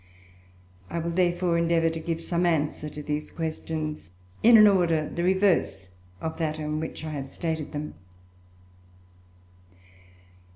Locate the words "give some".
1.99-2.43